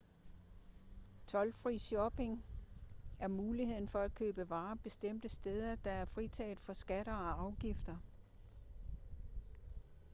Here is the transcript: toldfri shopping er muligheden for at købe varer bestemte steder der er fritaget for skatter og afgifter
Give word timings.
toldfri 1.27 1.77
shopping 1.79 2.43
er 3.19 3.27
muligheden 3.27 3.87
for 3.87 3.99
at 3.99 4.15
købe 4.15 4.49
varer 4.49 4.75
bestemte 4.75 5.29
steder 5.29 5.75
der 5.75 5.91
er 5.91 6.05
fritaget 6.05 6.59
for 6.59 6.73
skatter 6.73 7.13
og 7.13 7.41
afgifter 7.41 7.97